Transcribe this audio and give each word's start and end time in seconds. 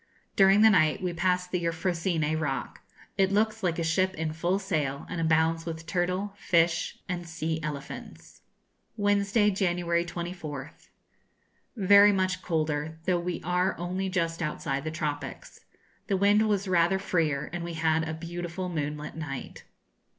During 0.35 0.61
the 0.63 0.71
night 0.71 1.03
we 1.03 1.13
passed 1.13 1.51
the 1.51 1.59
Euphrosyne 1.59 2.35
rock. 2.39 2.81
It 3.19 3.31
looks 3.31 3.61
like 3.61 3.77
a 3.77 3.83
ship 3.83 4.15
in 4.15 4.33
full 4.33 4.57
sail, 4.57 5.05
and 5.07 5.21
abounds 5.21 5.63
with 5.67 5.85
turtle, 5.85 6.33
fish, 6.39 6.97
and 7.07 7.29
sea 7.29 7.59
elephants. 7.61 8.41
Wednesday, 8.97 9.51
January 9.51 10.03
24th. 10.03 10.89
Very 11.75 12.11
much 12.11 12.41
colder, 12.41 12.97
though 13.05 13.19
we 13.19 13.43
are 13.43 13.77
only 13.77 14.09
just 14.09 14.41
outside 14.41 14.85
the 14.85 14.89
tropics. 14.89 15.65
The 16.07 16.17
wind 16.17 16.49
was 16.49 16.67
rather 16.67 16.97
freer, 16.97 17.51
and 17.53 17.63
we 17.63 17.73
had 17.75 18.03
a 18.09 18.15
beautiful 18.15 18.69
moonlight 18.69 19.15
night. 19.15 19.65